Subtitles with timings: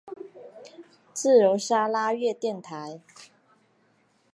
[1.13, 2.99] 自由砂拉越电台。